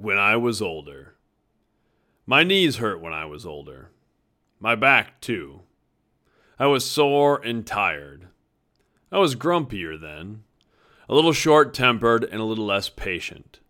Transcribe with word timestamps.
When 0.00 0.16
I 0.16 0.34
was 0.36 0.62
older. 0.62 1.14
My 2.24 2.42
knees 2.42 2.78
hurt 2.78 3.02
when 3.02 3.12
I 3.12 3.26
was 3.26 3.44
older. 3.44 3.90
My 4.58 4.74
back, 4.74 5.20
too. 5.20 5.60
I 6.58 6.68
was 6.68 6.90
sore 6.90 7.38
and 7.44 7.66
tired. 7.66 8.28
I 9.12 9.18
was 9.18 9.36
grumpier 9.36 10.00
then, 10.00 10.44
a 11.06 11.14
little 11.14 11.34
short 11.34 11.74
tempered 11.74 12.24
and 12.24 12.40
a 12.40 12.44
little 12.44 12.64
less 12.64 12.88
patient. 12.88 13.60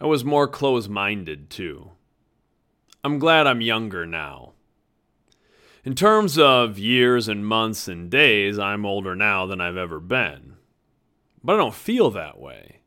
I 0.00 0.06
was 0.06 0.24
more 0.24 0.48
close 0.48 0.88
minded, 0.88 1.50
too. 1.50 1.92
I'm 3.04 3.20
glad 3.20 3.46
I'm 3.46 3.60
younger 3.60 4.04
now. 4.04 4.54
In 5.84 5.94
terms 5.94 6.36
of 6.36 6.80
years 6.80 7.28
and 7.28 7.46
months 7.46 7.86
and 7.86 8.10
days, 8.10 8.58
I'm 8.58 8.84
older 8.84 9.14
now 9.14 9.46
than 9.46 9.60
I've 9.60 9.76
ever 9.76 10.00
been. 10.00 10.56
But 11.44 11.54
I 11.54 11.58
don't 11.58 11.74
feel 11.74 12.10
that 12.10 12.40
way. 12.40 12.79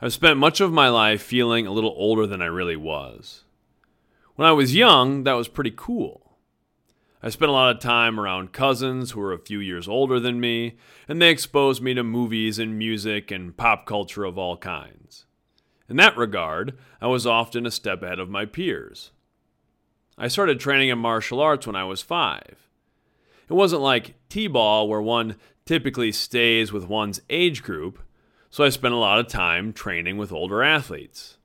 I've 0.00 0.12
spent 0.12 0.38
much 0.38 0.60
of 0.60 0.72
my 0.72 0.88
life 0.88 1.22
feeling 1.22 1.66
a 1.66 1.72
little 1.72 1.94
older 1.96 2.26
than 2.26 2.42
I 2.42 2.46
really 2.46 2.76
was. 2.76 3.44
When 4.34 4.46
I 4.46 4.52
was 4.52 4.74
young, 4.74 5.24
that 5.24 5.32
was 5.32 5.48
pretty 5.48 5.72
cool. 5.74 6.36
I 7.22 7.30
spent 7.30 7.48
a 7.48 7.52
lot 7.52 7.74
of 7.74 7.80
time 7.80 8.20
around 8.20 8.52
cousins 8.52 9.12
who 9.12 9.20
were 9.20 9.32
a 9.32 9.38
few 9.38 9.58
years 9.58 9.88
older 9.88 10.20
than 10.20 10.38
me, 10.38 10.76
and 11.08 11.20
they 11.20 11.30
exposed 11.30 11.82
me 11.82 11.94
to 11.94 12.04
movies 12.04 12.58
and 12.58 12.78
music 12.78 13.30
and 13.30 13.56
pop 13.56 13.86
culture 13.86 14.24
of 14.24 14.36
all 14.36 14.58
kinds. 14.58 15.24
In 15.88 15.96
that 15.96 16.16
regard, 16.16 16.76
I 17.00 17.06
was 17.06 17.26
often 17.26 17.64
a 17.64 17.70
step 17.70 18.02
ahead 18.02 18.18
of 18.18 18.28
my 18.28 18.44
peers. 18.44 19.12
I 20.18 20.28
started 20.28 20.60
training 20.60 20.90
in 20.90 20.98
martial 20.98 21.40
arts 21.40 21.66
when 21.66 21.76
I 21.76 21.84
was 21.84 22.02
five. 22.02 22.68
It 23.48 23.54
wasn't 23.54 23.82
like 23.82 24.14
T 24.28 24.46
ball, 24.46 24.88
where 24.88 25.00
one 25.00 25.36
typically 25.64 26.12
stays 26.12 26.70
with 26.70 26.86
one's 26.86 27.22
age 27.30 27.62
group, 27.62 27.98
so 28.56 28.64
I 28.64 28.70
spent 28.70 28.94
a 28.94 28.96
lot 28.96 29.18
of 29.18 29.28
time 29.28 29.74
training 29.74 30.16
with 30.16 30.32
older 30.32 30.62
athletes. 30.62 31.36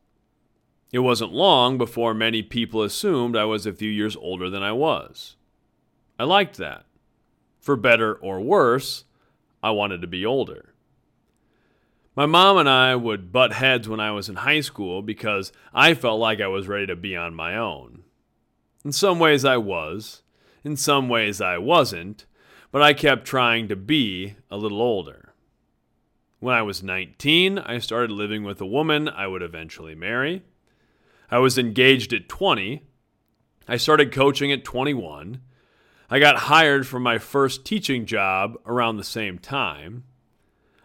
It 0.93 0.99
wasn't 0.99 1.33
long 1.33 1.77
before 1.77 2.13
many 2.13 2.41
people 2.41 2.83
assumed 2.83 3.35
I 3.35 3.43
was 3.43 3.65
a 3.65 3.73
few 3.73 3.89
years 3.89 4.15
older 4.15 4.49
than 4.49 4.63
I 4.63 4.71
was. 4.71 5.35
I 6.17 6.23
liked 6.23 6.55
that. 6.55 6.85
For 7.59 7.75
better 7.75 8.13
or 8.13 8.39
worse, 8.39 9.03
I 9.61 9.71
wanted 9.71 9.99
to 9.99 10.07
be 10.07 10.25
older. 10.25 10.73
My 12.15 12.27
mom 12.27 12.57
and 12.57 12.69
I 12.69 12.95
would 12.95 13.33
butt 13.33 13.51
heads 13.51 13.89
when 13.89 13.99
I 13.99 14.11
was 14.11 14.29
in 14.29 14.37
high 14.37 14.61
school 14.61 15.01
because 15.01 15.51
I 15.73 15.95
felt 15.95 16.21
like 16.21 16.39
I 16.39 16.47
was 16.47 16.69
ready 16.69 16.87
to 16.87 16.95
be 16.95 17.17
on 17.17 17.35
my 17.35 17.57
own. 17.57 18.03
In 18.85 18.93
some 18.93 19.19
ways, 19.19 19.43
I 19.43 19.57
was. 19.57 20.21
In 20.63 20.77
some 20.77 21.09
ways, 21.09 21.41
I 21.41 21.57
wasn't. 21.57 22.25
But 22.71 22.81
I 22.81 22.93
kept 22.93 23.25
trying 23.25 23.67
to 23.67 23.75
be 23.75 24.35
a 24.49 24.55
little 24.55 24.81
older. 24.81 25.30
When 26.41 26.55
I 26.55 26.63
was 26.63 26.81
19, 26.81 27.59
I 27.59 27.77
started 27.77 28.09
living 28.09 28.43
with 28.43 28.59
a 28.61 28.65
woman 28.65 29.07
I 29.07 29.27
would 29.27 29.43
eventually 29.43 29.93
marry. 29.93 30.41
I 31.29 31.37
was 31.37 31.59
engaged 31.59 32.13
at 32.13 32.27
20. 32.27 32.81
I 33.67 33.77
started 33.77 34.11
coaching 34.11 34.51
at 34.51 34.63
21. 34.63 35.39
I 36.09 36.17
got 36.17 36.37
hired 36.37 36.87
for 36.87 36.99
my 36.99 37.19
first 37.19 37.63
teaching 37.63 38.07
job 38.07 38.57
around 38.65 38.97
the 38.97 39.03
same 39.03 39.37
time. 39.37 40.03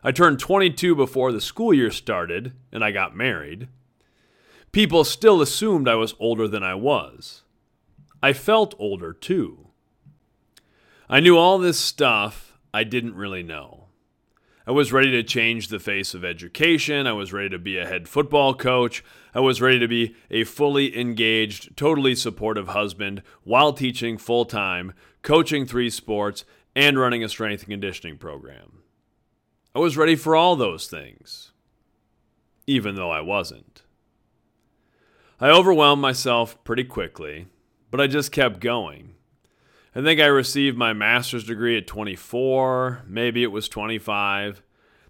I 0.05 0.13
turned 0.13 0.41
22 0.41 0.95
before 0.95 1.33
the 1.33 1.41
school 1.41 1.73
year 1.73 1.91
started, 1.91 2.53
and 2.71 2.85
I 2.85 2.91
got 2.91 3.17
married. 3.17 3.69
People 4.73 5.05
still 5.05 5.41
assumed 5.41 5.89
I 5.89 5.95
was 5.95 6.15
older 6.19 6.47
than 6.47 6.65
I 6.65 6.75
was. 6.75 7.45
I 8.23 8.35
felt 8.35 8.75
older 8.79 9.15
too. 9.15 9.69
I 11.09 11.21
knew 11.21 11.39
all 11.39 11.57
this 11.57 11.81
stuff 11.81 12.59
I 12.75 12.85
didn't 12.85 13.15
really 13.15 13.43
know. 13.43 13.86
I 14.67 14.73
was 14.73 14.93
ready 14.93 15.11
to 15.13 15.23
change 15.23 15.69
the 15.69 15.79
face 15.79 16.13
of 16.15 16.25
education. 16.25 17.07
I 17.07 17.13
was 17.13 17.33
ready 17.33 17.51
to 17.51 17.59
be 17.59 17.79
a 17.79 17.87
head 17.87 18.09
football 18.09 18.55
coach. 18.55 19.05
I 19.35 19.41
was 19.41 19.61
ready 19.61 19.79
to 19.79 19.87
be 19.87 20.17
a 20.31 20.45
fully 20.45 20.99
engaged, 20.99 21.77
totally 21.77 22.15
supportive 22.15 22.69
husband 22.69 23.23
while 23.45 23.73
teaching 23.73 24.19
full 24.19 24.45
time, 24.45 24.93
coaching 25.23 25.67
three 25.67 25.91
sports, 25.91 26.45
and 26.75 26.99
running 26.99 27.23
a 27.23 27.29
strength 27.29 27.63
and 27.63 27.71
conditioning 27.71 28.19
program. 28.19 28.83
I 29.75 29.79
was 29.79 29.97
ready 29.97 30.17
for 30.17 30.35
all 30.35 30.57
those 30.57 30.89
things, 30.89 31.53
even 32.67 32.97
though 32.97 33.11
I 33.11 33.21
wasn't. 33.21 33.83
I 35.41 35.51
overwhelmed 35.51 36.03
myself 36.03 36.63
pretty 36.65 36.85
quickly 36.85 37.47
but 37.91 38.01
I 38.01 38.07
just 38.07 38.33
kept 38.33 38.61
going. 38.61 39.15
I 39.95 40.03
think 40.03 40.21
I 40.21 40.27
received 40.27 40.77
my 40.77 40.93
master's 40.93 41.45
degree 41.45 41.79
at 41.79 41.87
24, 41.87 43.05
maybe 43.07 43.43
it 43.43 43.51
was 43.51 43.69
25. 43.69 44.63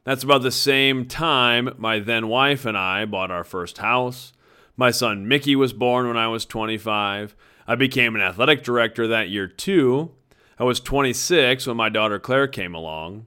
That's 0.06 0.22
about 0.22 0.42
the 0.42 0.52
same 0.52 1.06
time 1.06 1.74
my 1.78 1.98
then 1.98 2.28
wife 2.28 2.64
and 2.64 2.78
I 2.78 3.04
bought 3.06 3.32
our 3.32 3.42
first 3.42 3.78
house. 3.78 4.32
My 4.76 4.92
son 4.92 5.26
Mickey 5.26 5.56
was 5.56 5.72
born 5.72 6.06
when 6.06 6.16
I 6.16 6.28
was 6.28 6.46
25. 6.46 7.34
I 7.66 7.74
became 7.74 8.14
an 8.14 8.20
athletic 8.20 8.62
director 8.62 9.08
that 9.08 9.30
year 9.30 9.48
too. 9.48 10.12
I 10.60 10.64
was 10.64 10.78
26 10.78 11.66
when 11.66 11.76
my 11.76 11.88
daughter 11.88 12.20
Claire 12.20 12.46
came 12.46 12.72
along. 12.72 13.26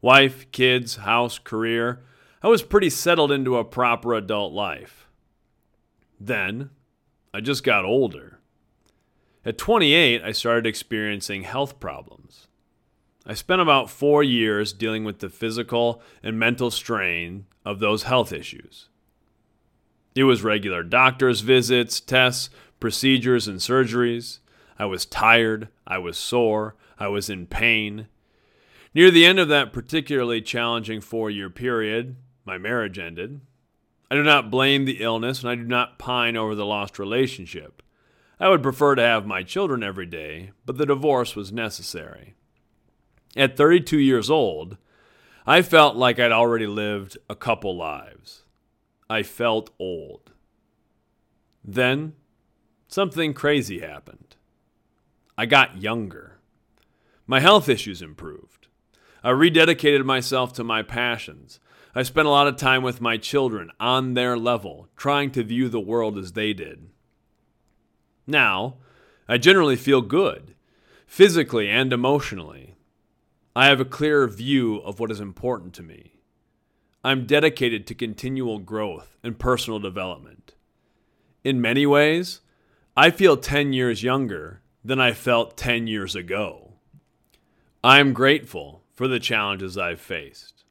Wife, 0.00 0.50
kids, 0.50 0.96
house, 0.96 1.38
career. 1.38 2.02
I 2.42 2.48
was 2.48 2.62
pretty 2.62 2.88
settled 2.88 3.30
into 3.30 3.58
a 3.58 3.64
proper 3.64 4.14
adult 4.14 4.54
life. 4.54 5.06
Then, 6.18 6.70
I 7.34 7.42
just 7.42 7.64
got 7.64 7.84
older. 7.84 8.38
At 9.44 9.58
28, 9.58 10.22
I 10.22 10.32
started 10.32 10.66
experiencing 10.66 11.42
health 11.42 11.78
problems. 11.78 12.48
I 13.26 13.34
spent 13.34 13.62
about 13.62 13.90
four 13.90 14.22
years 14.22 14.72
dealing 14.72 15.04
with 15.04 15.20
the 15.20 15.30
physical 15.30 16.02
and 16.22 16.38
mental 16.38 16.70
strain 16.70 17.46
of 17.64 17.78
those 17.78 18.02
health 18.02 18.32
issues. 18.32 18.88
It 20.14 20.24
was 20.24 20.44
regular 20.44 20.82
doctor's 20.82 21.40
visits, 21.40 22.00
tests, 22.00 22.50
procedures, 22.80 23.48
and 23.48 23.60
surgeries. 23.60 24.40
I 24.78 24.84
was 24.84 25.06
tired, 25.06 25.68
I 25.86 25.98
was 25.98 26.18
sore, 26.18 26.76
I 26.98 27.08
was 27.08 27.30
in 27.30 27.46
pain. 27.46 28.08
Near 28.94 29.10
the 29.10 29.24
end 29.24 29.38
of 29.38 29.48
that 29.48 29.72
particularly 29.72 30.40
challenging 30.40 31.00
four 31.00 31.30
year 31.30 31.50
period, 31.50 32.16
my 32.44 32.58
marriage 32.58 32.98
ended. 32.98 33.40
I 34.10 34.14
do 34.14 34.22
not 34.22 34.50
blame 34.50 34.84
the 34.84 35.02
illness 35.02 35.40
and 35.40 35.50
I 35.50 35.54
do 35.54 35.64
not 35.64 35.98
pine 35.98 36.36
over 36.36 36.54
the 36.54 36.66
lost 36.66 36.98
relationship. 36.98 37.82
I 38.38 38.48
would 38.50 38.62
prefer 38.62 38.94
to 38.94 39.02
have 39.02 39.26
my 39.26 39.42
children 39.42 39.82
every 39.82 40.06
day, 40.06 40.50
but 40.66 40.76
the 40.76 40.86
divorce 40.86 41.34
was 41.34 41.52
necessary. 41.52 42.34
At 43.36 43.56
32 43.56 43.98
years 43.98 44.30
old, 44.30 44.76
I 45.46 45.62
felt 45.62 45.96
like 45.96 46.18
I'd 46.18 46.32
already 46.32 46.66
lived 46.66 47.18
a 47.28 47.34
couple 47.34 47.76
lives. 47.76 48.44
I 49.10 49.22
felt 49.22 49.70
old. 49.78 50.30
Then, 51.64 52.14
something 52.88 53.34
crazy 53.34 53.80
happened. 53.80 54.36
I 55.36 55.46
got 55.46 55.82
younger. 55.82 56.38
My 57.26 57.40
health 57.40 57.68
issues 57.68 58.02
improved. 58.02 58.68
I 59.22 59.30
rededicated 59.30 60.04
myself 60.04 60.52
to 60.54 60.64
my 60.64 60.82
passions. 60.82 61.58
I 61.94 62.02
spent 62.02 62.26
a 62.26 62.30
lot 62.30 62.46
of 62.46 62.56
time 62.56 62.82
with 62.82 63.00
my 63.00 63.16
children 63.16 63.70
on 63.80 64.14
their 64.14 64.36
level, 64.36 64.88
trying 64.96 65.30
to 65.32 65.42
view 65.42 65.68
the 65.68 65.80
world 65.80 66.18
as 66.18 66.32
they 66.32 66.52
did. 66.52 66.88
Now, 68.26 68.76
I 69.28 69.38
generally 69.38 69.76
feel 69.76 70.02
good, 70.02 70.54
physically 71.06 71.68
and 71.68 71.92
emotionally. 71.92 72.73
I 73.56 73.66
have 73.66 73.78
a 73.78 73.84
clearer 73.84 74.26
view 74.26 74.78
of 74.78 74.98
what 74.98 75.12
is 75.12 75.20
important 75.20 75.74
to 75.74 75.82
me. 75.84 76.14
I'm 77.04 77.24
dedicated 77.24 77.86
to 77.86 77.94
continual 77.94 78.58
growth 78.58 79.16
and 79.22 79.38
personal 79.38 79.78
development. 79.78 80.54
In 81.44 81.60
many 81.60 81.86
ways, 81.86 82.40
I 82.96 83.10
feel 83.10 83.36
10 83.36 83.72
years 83.72 84.02
younger 84.02 84.60
than 84.84 85.00
I 85.00 85.12
felt 85.12 85.56
10 85.56 85.86
years 85.86 86.16
ago. 86.16 86.72
I 87.84 88.00
am 88.00 88.12
grateful 88.12 88.82
for 88.92 89.06
the 89.06 89.20
challenges 89.20 89.78
I've 89.78 90.00
faced. 90.00 90.64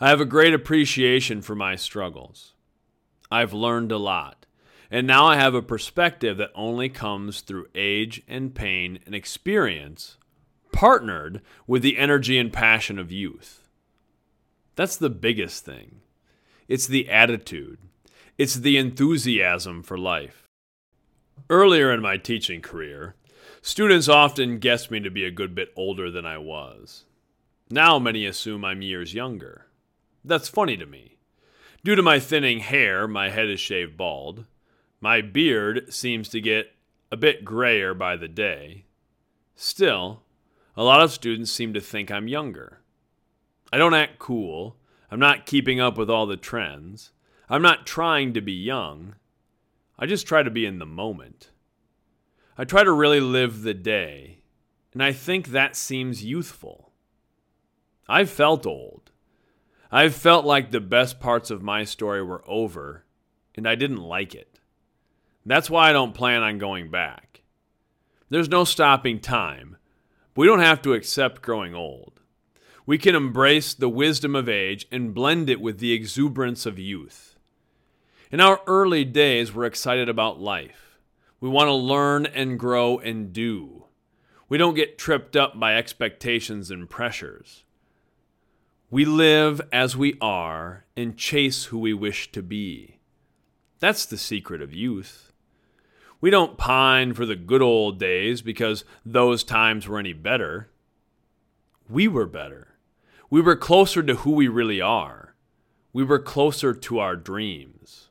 I 0.00 0.08
have 0.08 0.20
a 0.20 0.26
great 0.26 0.54
appreciation 0.54 1.42
for 1.42 1.54
my 1.54 1.76
struggles. 1.76 2.54
I've 3.30 3.52
learned 3.52 3.92
a 3.92 3.98
lot. 3.98 4.46
And 4.90 5.06
now 5.06 5.26
I 5.26 5.36
have 5.36 5.54
a 5.54 5.60
perspective 5.60 6.38
that 6.38 6.52
only 6.54 6.88
comes 6.88 7.40
through 7.40 7.66
age 7.74 8.22
and 8.28 8.54
pain 8.54 9.00
and 9.04 9.14
experience, 9.14 10.16
partnered 10.74 11.40
with 11.68 11.82
the 11.82 11.96
energy 11.96 12.36
and 12.36 12.52
passion 12.52 12.98
of 12.98 13.12
youth. 13.12 13.62
That's 14.74 14.96
the 14.96 15.08
biggest 15.08 15.64
thing. 15.64 16.00
It's 16.66 16.88
the 16.88 17.08
attitude, 17.08 17.78
it's 18.36 18.56
the 18.56 18.76
enthusiasm 18.76 19.84
for 19.84 19.96
life. 19.96 20.48
Earlier 21.48 21.92
in 21.92 22.02
my 22.02 22.16
teaching 22.16 22.60
career, 22.60 23.14
students 23.62 24.08
often 24.08 24.58
guessed 24.58 24.90
me 24.90 24.98
to 24.98 25.10
be 25.10 25.24
a 25.24 25.30
good 25.30 25.54
bit 25.54 25.72
older 25.76 26.10
than 26.10 26.26
I 26.26 26.38
was. 26.38 27.04
Now 27.70 28.00
many 28.00 28.26
assume 28.26 28.64
I'm 28.64 28.82
years 28.82 29.14
younger. 29.14 29.66
That's 30.24 30.48
funny 30.48 30.76
to 30.76 30.86
me. 30.86 31.18
Due 31.84 31.94
to 31.94 32.02
my 32.02 32.18
thinning 32.18 32.58
hair, 32.58 33.06
my 33.06 33.30
head 33.30 33.48
is 33.48 33.60
shaved 33.60 33.96
bald. 33.96 34.44
My 35.00 35.20
beard 35.20 35.92
seems 35.92 36.28
to 36.30 36.40
get 36.40 36.72
a 37.12 37.16
bit 37.16 37.44
grayer 37.44 37.94
by 37.94 38.16
the 38.16 38.26
day. 38.26 38.86
Still, 39.54 40.23
a 40.76 40.84
lot 40.84 41.02
of 41.02 41.12
students 41.12 41.52
seem 41.52 41.72
to 41.74 41.80
think 41.80 42.10
I'm 42.10 42.28
younger. 42.28 42.80
I 43.72 43.78
don't 43.78 43.94
act 43.94 44.18
cool. 44.18 44.76
I'm 45.10 45.20
not 45.20 45.46
keeping 45.46 45.80
up 45.80 45.96
with 45.96 46.10
all 46.10 46.26
the 46.26 46.36
trends. 46.36 47.12
I'm 47.48 47.62
not 47.62 47.86
trying 47.86 48.32
to 48.34 48.40
be 48.40 48.52
young. 48.52 49.14
I 49.98 50.06
just 50.06 50.26
try 50.26 50.42
to 50.42 50.50
be 50.50 50.66
in 50.66 50.78
the 50.78 50.86
moment. 50.86 51.50
I 52.58 52.64
try 52.64 52.84
to 52.84 52.92
really 52.92 53.20
live 53.20 53.62
the 53.62 53.74
day, 53.74 54.38
and 54.92 55.02
I 55.02 55.12
think 55.12 55.48
that 55.48 55.76
seems 55.76 56.24
youthful. 56.24 56.92
I've 58.08 58.30
felt 58.30 58.66
old. 58.66 59.10
I've 59.90 60.14
felt 60.14 60.44
like 60.44 60.70
the 60.70 60.80
best 60.80 61.20
parts 61.20 61.50
of 61.50 61.62
my 61.62 61.84
story 61.84 62.22
were 62.22 62.42
over, 62.48 63.04
and 63.54 63.68
I 63.68 63.76
didn't 63.76 64.02
like 64.02 64.34
it. 64.34 64.58
That's 65.46 65.70
why 65.70 65.90
I 65.90 65.92
don't 65.92 66.14
plan 66.14 66.42
on 66.42 66.58
going 66.58 66.90
back. 66.90 67.42
There's 68.28 68.48
no 68.48 68.64
stopping 68.64 69.20
time. 69.20 69.73
We 70.36 70.46
don't 70.46 70.60
have 70.60 70.82
to 70.82 70.94
accept 70.94 71.42
growing 71.42 71.74
old. 71.74 72.20
We 72.86 72.98
can 72.98 73.14
embrace 73.14 73.72
the 73.72 73.88
wisdom 73.88 74.34
of 74.34 74.48
age 74.48 74.86
and 74.90 75.14
blend 75.14 75.48
it 75.48 75.60
with 75.60 75.78
the 75.78 75.92
exuberance 75.92 76.66
of 76.66 76.78
youth. 76.78 77.36
In 78.30 78.40
our 78.40 78.60
early 78.66 79.04
days, 79.04 79.54
we're 79.54 79.64
excited 79.64 80.08
about 80.08 80.40
life. 80.40 80.98
We 81.40 81.48
want 81.48 81.68
to 81.68 81.74
learn 81.74 82.26
and 82.26 82.58
grow 82.58 82.98
and 82.98 83.32
do. 83.32 83.84
We 84.48 84.58
don't 84.58 84.74
get 84.74 84.98
tripped 84.98 85.36
up 85.36 85.58
by 85.58 85.76
expectations 85.76 86.70
and 86.70 86.90
pressures. 86.90 87.64
We 88.90 89.04
live 89.04 89.60
as 89.72 89.96
we 89.96 90.16
are 90.20 90.84
and 90.96 91.16
chase 91.16 91.66
who 91.66 91.78
we 91.78 91.94
wish 91.94 92.32
to 92.32 92.42
be. 92.42 92.98
That's 93.78 94.04
the 94.06 94.18
secret 94.18 94.62
of 94.62 94.74
youth. 94.74 95.32
We 96.24 96.30
don't 96.30 96.56
pine 96.56 97.12
for 97.12 97.26
the 97.26 97.36
good 97.36 97.60
old 97.60 97.98
days 97.98 98.40
because 98.40 98.86
those 99.04 99.44
times 99.44 99.86
were 99.86 99.98
any 99.98 100.14
better. 100.14 100.70
We 101.86 102.08
were 102.08 102.24
better. 102.24 102.78
We 103.28 103.42
were 103.42 103.56
closer 103.56 104.02
to 104.02 104.14
who 104.14 104.30
we 104.30 104.48
really 104.48 104.80
are. 104.80 105.34
We 105.92 106.02
were 106.02 106.18
closer 106.18 106.72
to 106.72 106.98
our 106.98 107.14
dreams. 107.14 108.08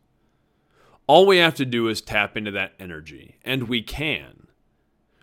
All 1.08 1.26
we 1.26 1.38
have 1.38 1.56
to 1.56 1.66
do 1.66 1.88
is 1.88 2.02
tap 2.02 2.38
into 2.38 2.52
that 2.52 2.74
energy, 2.78 3.40
and 3.44 3.68
we 3.68 3.82
can. 3.82 4.46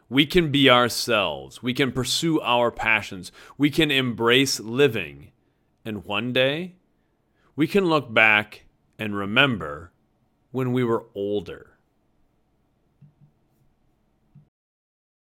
We 0.08 0.26
can 0.26 0.50
be 0.50 0.68
ourselves. 0.68 1.62
We 1.62 1.72
can 1.72 1.92
pursue 1.92 2.40
our 2.40 2.72
passions. 2.72 3.30
We 3.56 3.70
can 3.70 3.92
embrace 3.92 4.58
living. 4.58 5.30
And 5.84 6.04
one 6.04 6.32
day, 6.32 6.74
we 7.54 7.68
can 7.68 7.84
look 7.84 8.12
back 8.12 8.64
and 8.98 9.14
remember 9.14 9.92
when 10.50 10.72
we 10.72 10.82
were 10.82 11.06
older. 11.14 11.76